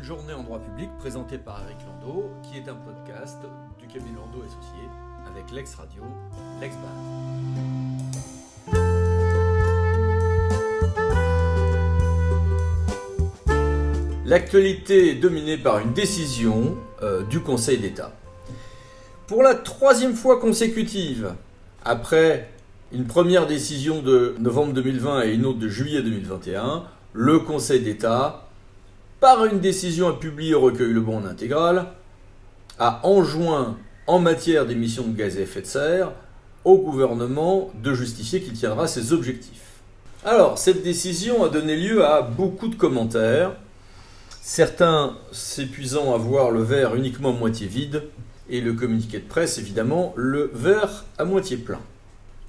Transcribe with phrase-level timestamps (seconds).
[0.00, 3.36] une journée en droit public présenté par Eric Landau, qui est un podcast
[3.78, 4.88] du cabinet Landau associé
[5.30, 6.02] avec l'ex radio,
[6.58, 6.74] l'ex
[14.24, 18.12] L'actualité est dominée par une décision euh, du Conseil d'État.
[19.26, 21.34] Pour la troisième fois consécutive,
[21.84, 22.50] après
[22.90, 28.46] une première décision de novembre 2020 et une autre de juillet 2021, le Conseil d'État
[29.20, 31.86] par une décision à publier au recueil Le Bon intégral,
[32.78, 36.12] a enjoint en matière d'émissions de gaz à effet de serre
[36.64, 39.80] au gouvernement de justifier qu'il tiendra ses objectifs.
[40.24, 43.52] Alors, cette décision a donné lieu à beaucoup de commentaires,
[44.40, 48.04] certains s'épuisant à voir le verre uniquement à moitié vide,
[48.48, 51.80] et le communiqué de presse, évidemment, le verre à moitié plein.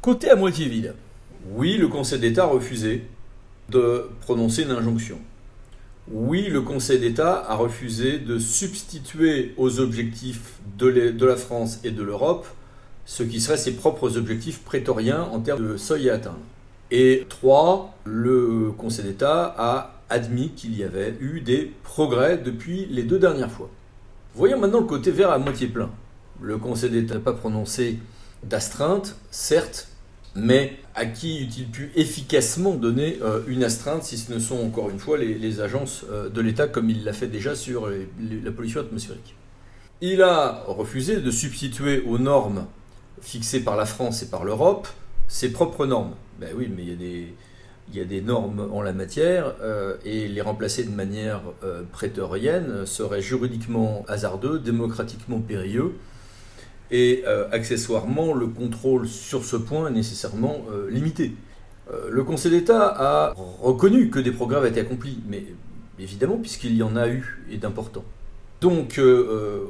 [0.00, 0.94] Côté à moitié vide,
[1.52, 3.04] oui, le Conseil d'État a refusé
[3.68, 5.18] de prononcer une injonction
[6.10, 12.02] oui, le Conseil d'État a refusé de substituer aux objectifs de la France et de
[12.02, 12.46] l'Europe
[13.06, 16.38] ce qui serait ses propres objectifs prétoriens en termes de seuil à atteindre.
[16.90, 23.02] Et trois, le Conseil d'État a admis qu'il y avait eu des progrès depuis les
[23.02, 23.70] deux dernières fois.
[24.34, 25.90] Voyons maintenant le côté vert à moitié plein.
[26.40, 27.98] Le Conseil d'État n'a pas prononcé
[28.42, 29.88] d'astreinte, certes,
[30.34, 34.90] mais à qui eût-il pu efficacement donner euh, une astreinte si ce ne sont encore
[34.90, 38.80] une fois les, agences euh, de l'État comme il l'a fait déjà sur la pollution
[38.80, 39.36] atmosphérique?
[40.00, 42.66] Il a refusé de substituer aux normes
[43.20, 44.88] fixées par la France et par l'Europe
[45.28, 46.14] ses propres normes.
[46.40, 50.84] Ben oui, mais il y a des, normes en la matière euh, et les remplacer
[50.84, 51.42] de manière
[51.92, 55.94] prétorienne serait juridiquement hasardeux, démocratiquement périlleux
[56.90, 61.32] et euh, accessoirement le contrôle sur ce point est nécessairement euh, limité.
[61.90, 65.44] Euh, le Conseil d'État a reconnu que des progrès avaient été accomplis, mais
[65.98, 68.04] évidemment puisqu'il y en a eu et d'importants.
[68.60, 68.98] Donc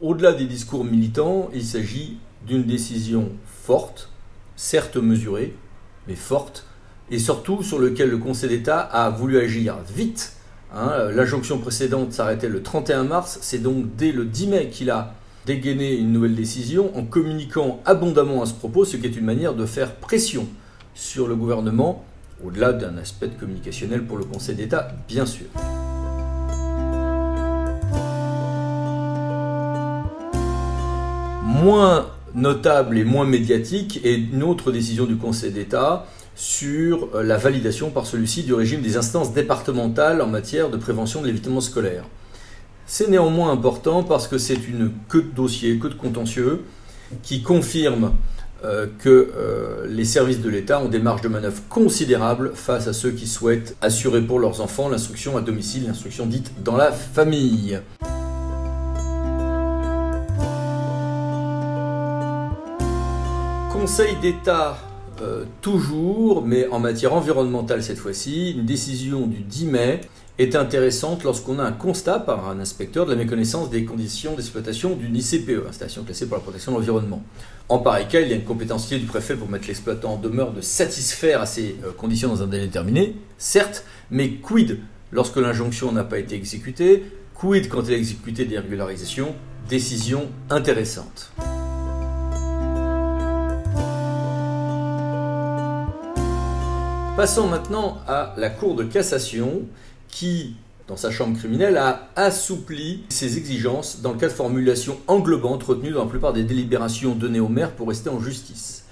[0.00, 2.16] au-delà des discours militants, il s'agit
[2.46, 4.08] d'une décision forte,
[4.56, 5.54] certes mesurée,
[6.06, 6.64] mais forte,
[7.10, 10.32] et surtout sur lequel le Conseil d'État a voulu agir vite.
[10.74, 11.10] Hein.
[11.14, 15.14] L'injonction précédente s'arrêtait le 31 mars, c'est donc dès le 10 mai qu'il a
[15.48, 19.54] dégainer une nouvelle décision en communiquant abondamment à ce propos, ce qui est une manière
[19.54, 20.46] de faire pression
[20.94, 22.04] sur le gouvernement,
[22.44, 25.46] au-delà d'un aspect communicationnel pour le Conseil d'État, bien sûr.
[31.46, 36.04] Moins notable et moins médiatique est une autre décision du Conseil d'État
[36.36, 41.26] sur la validation par celui-ci du régime des instances départementales en matière de prévention de
[41.26, 42.04] l'évitement scolaire.
[42.90, 46.64] C'est néanmoins important parce que c'est une queue de dossier, queue de contentieux,
[47.22, 48.14] qui confirme
[48.64, 52.94] euh, que euh, les services de l'État ont des marges de manœuvre considérables face à
[52.94, 57.78] ceux qui souhaitent assurer pour leurs enfants l'instruction à domicile, l'instruction dite dans la famille.
[63.70, 64.78] Conseil d'État
[65.20, 70.00] euh, toujours, mais en matière environnementale cette fois-ci, une décision du 10 mai
[70.38, 74.94] est intéressante lorsqu'on a un constat par un inspecteur de la méconnaissance des conditions d'exploitation
[74.94, 77.22] d'une ICPE, installation classée pour la protection de l'environnement.
[77.68, 80.52] En pareil cas, il y a une compétence du préfet pour mettre l'exploitant en demeure
[80.52, 84.78] de satisfaire à ces euh, conditions dans un délai déterminé, certes, mais quid
[85.10, 89.34] lorsque l'injonction n'a pas été exécutée, quid quand elle a exécuté des régularisations,
[89.68, 91.32] décision intéressante.
[97.16, 99.62] Passons maintenant à la Cour de cassation
[100.08, 100.54] qui,
[100.86, 105.90] dans sa chambre criminelle, a assoupli ses exigences dans le cas de formulations englobantes retenues
[105.90, 108.84] dans la plupart des délibérations données aux maires pour rester en justice.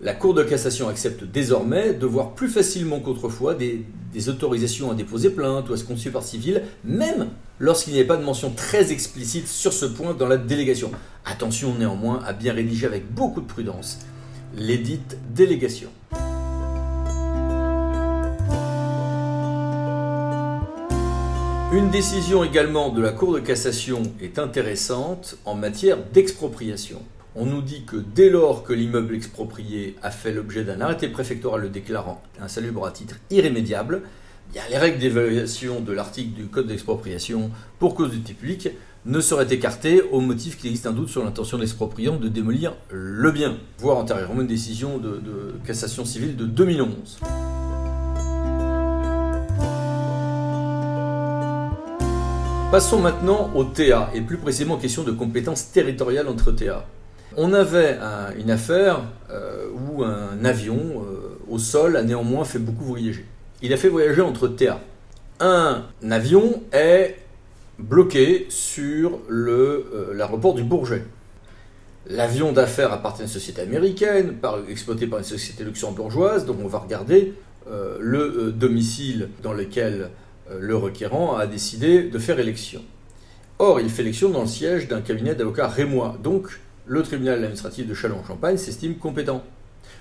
[0.00, 3.84] La Cour de cassation accepte désormais de voir plus facilement qu'autrefois des,
[4.28, 7.28] autorisations à déposer plainte ou à se constituer par civil, même
[7.58, 10.90] lorsqu'il n'y avait pas de mention très explicite sur ce point dans la délégation.
[11.24, 14.00] Attention néanmoins à bien rédiger avec beaucoup de prudence
[14.56, 15.16] les dites
[21.74, 27.02] Une décision également de la Cour de cassation est intéressante en matière d'expropriation.
[27.34, 31.62] On nous dit que dès lors que l'immeuble exproprié a fait l'objet d'un arrêté préfectoral
[31.62, 34.02] le déclarant insalubre à titre irrémédiable,
[34.54, 37.50] les règles d'évaluation de l'article du Code d'expropriation
[37.80, 38.68] pour cause d'utilité publique
[39.04, 42.76] ne seraient écartées au motif qu'il existe un doute sur l'intention de l'expropriant de démolir
[42.92, 47.18] le bien, voire antérieurement une décision de, de cassation civile de 2011.
[52.70, 56.84] Passons maintenant au TA, et plus précisément question de compétences territoriales entre TA.
[57.36, 57.98] On avait
[58.38, 63.26] une affaire euh, où un avion euh, au sol a néanmoins fait beaucoup voyager.
[63.62, 64.80] Il a fait voyager entre TA.
[65.40, 67.16] Un avion est
[67.78, 71.04] bloqué sur l'aéroport du Bourget.
[72.06, 74.36] L'avion d'affaires appartient à une société américaine,
[74.68, 77.32] exploité par une société luxembourgeoise, donc on va regarder
[77.66, 80.08] euh, le euh, domicile dans lequel euh,
[80.50, 82.82] le requérant a décidé de faire élection.
[83.58, 87.86] Or, il fait élection dans le siège d'un cabinet d'avocats rémois, donc le tribunal administratif
[87.86, 89.42] de Châlons-en-Champagne s'estime compétent.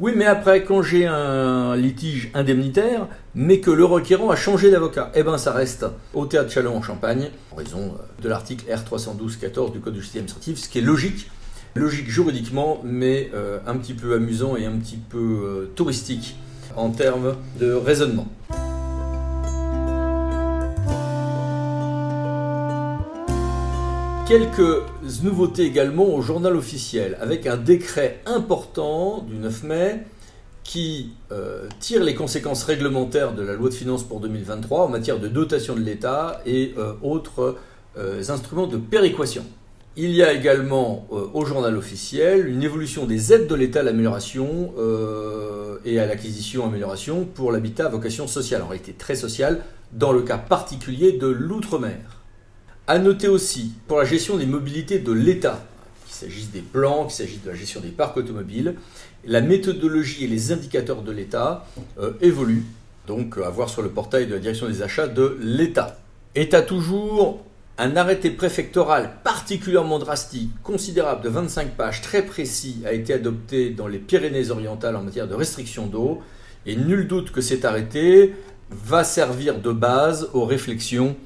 [0.00, 5.12] Oui, mais après, quand j'ai un litige indemnitaire, mais que le requérant a changé d'avocat,
[5.14, 10.00] eh bien ça reste au théâtre Châlons-en-Champagne, en raison de l'article R312-14 du Code du
[10.00, 11.30] justice administratif, ce qui est logique,
[11.76, 13.30] logique juridiquement, mais
[13.66, 16.36] un petit peu amusant et un petit peu touristique
[16.74, 18.26] en termes de raisonnement.
[24.26, 24.82] Quelques
[25.22, 30.00] nouveautés également au journal officiel, avec un décret important du 9 mai
[30.62, 35.20] qui euh, tire les conséquences réglementaires de la loi de finances pour 2023 en matière
[35.20, 37.56] de dotation de l'État et euh, autres
[37.98, 39.44] euh, instruments de péréquation.
[39.94, 44.72] Il y a également au journal officiel une évolution des aides de l'État à l'amélioration
[45.84, 49.62] et à l'acquisition amélioration pour l'habitat à vocation sociale, en réalité très sociale,
[49.92, 52.13] dans le cas particulier de l'outre-mer.
[52.86, 55.64] À noter aussi, pour la gestion des mobilités de l'État,
[56.04, 58.74] qu'il s'agisse des plans, qu'il s'agisse de la gestion des parcs automobiles,
[59.24, 61.66] la méthodologie et les indicateurs de l'État
[61.98, 62.66] euh, évoluent,
[63.06, 65.98] donc à voir sur le portail de la direction des achats de l'État.
[66.34, 67.42] État toujours
[67.78, 73.88] un arrêté préfectoral particulièrement drastique, considérable de 25 pages, très précis, a été adopté dans
[73.88, 76.20] les Pyrénées-Orientales en matière de restriction d'eau.
[76.66, 78.34] Et nul doute que cet arrêté
[78.70, 81.16] va servir de base aux réflexions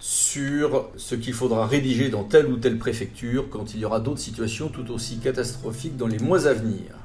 [0.00, 4.18] sur ce qu'il faudra rédiger dans telle ou telle préfecture quand il y aura d'autres
[4.18, 6.96] situations tout aussi catastrophiques dans les mois à venir.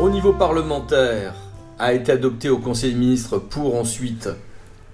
[0.00, 1.34] Au niveau parlementaire,
[1.78, 4.28] a été adopté au Conseil des ministres pour ensuite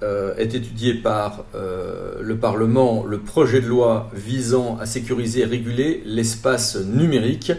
[0.03, 5.45] euh, être étudié par euh, le Parlement le projet de loi visant à sécuriser et
[5.45, 7.53] réguler l'espace numérique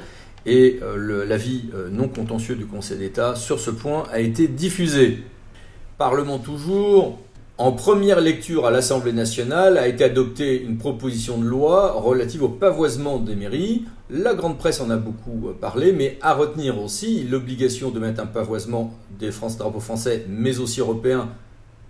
[0.45, 5.23] et euh, l'avis non contentieux du Conseil d'État sur ce point a été diffusé.
[5.97, 7.19] Parlement toujours,
[7.61, 12.49] en première lecture à l'Assemblée nationale a été adoptée une proposition de loi relative au
[12.49, 13.85] pavoisement des mairies.
[14.09, 18.19] La grande presse en a beaucoup euh, parlé, mais à retenir aussi l'obligation de mettre
[18.19, 21.29] un pavoisement des drapeaux français, mais aussi européens,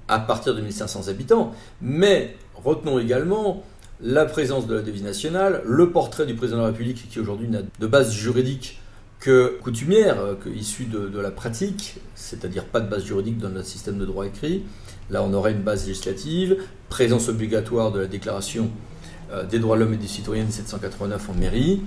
[0.09, 1.53] à partir de 1500 habitants.
[1.81, 3.63] Mais retenons également
[4.03, 7.47] la présence de la devise nationale, le portrait du président de la République qui aujourd'hui
[7.47, 8.79] n'a de base juridique
[9.19, 13.67] que coutumière, euh, que issue de la pratique, c'est-à-dire pas de base juridique dans notre
[13.67, 14.63] système de droit écrit,
[15.11, 16.57] Là, on aurait une base législative,
[16.87, 18.69] présence obligatoire de la Déclaration
[19.33, 21.81] euh, des droits de l'homme et des citoyens de 1789 en mairie.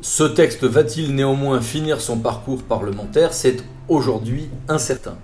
[0.00, 3.34] Ce texte va-t-il néanmoins finir son parcours parlementaire?
[3.34, 5.18] C'est aujourd'hui incertain.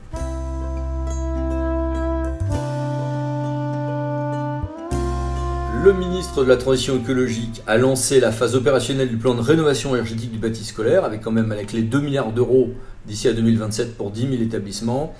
[5.84, 9.94] Le ministre de la Transition écologique a lancé la phase opérationnelle du plan de rénovation
[9.94, 12.70] énergétique du bâti scolaire, avec quand même avec les 2 milliards d'euros
[13.06, 15.14] d'ici à 2027 pour 10 000 établissements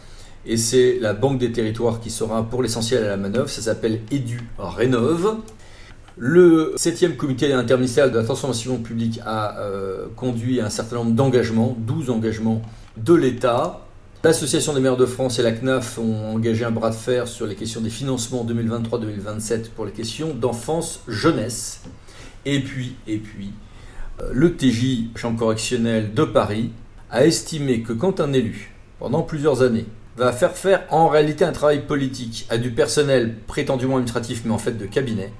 [0.46, 3.50] et c'est la Banque des Territoires qui sera pour l'essentiel à la manœuvre.
[3.50, 5.37] Ça s'appelle Edu Rénove.
[6.16, 11.76] Le 7e comité interministériel de la transformation publique a euh, conduit un certain nombre d'engagements,
[11.78, 12.62] 12 engagements
[12.97, 13.84] de l'État.
[14.25, 17.47] L'Association des maires de France et la CNAF ont engagé un bras de fer sur
[17.47, 21.83] les questions des financements 2023-2027 pour les questions d'enfance-jeunesse.
[22.47, 23.52] Et puis, et puis,
[24.23, 26.71] euh, le TJ, chambre correctionnelle de Paris,
[27.11, 29.85] a estimé que quand un élu, pendant plusieurs années,
[30.16, 34.59] va faire faire en réalité un travail politique à du personnel prétendument administratif mais en
[34.59, 35.35] fait de cabinet,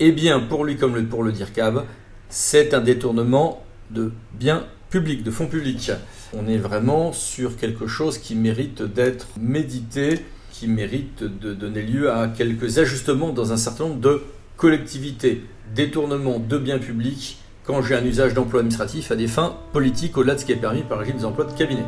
[0.00, 1.86] eh bien pour lui comme pour le DIRCAB,
[2.28, 5.90] c'est un détournement de biens publics, de fonds publics.
[6.34, 10.20] On est vraiment sur quelque chose qui mérite d'être médité,
[10.50, 14.22] qui mérite de donner lieu à quelques ajustements dans un certain nombre de
[14.56, 15.44] collectivités.
[15.74, 20.34] Détournement de biens publics quand j'ai un usage d'emploi administratif à des fins politiques au-delà
[20.34, 21.84] de ce qui est permis par le régime des emplois de cabinet.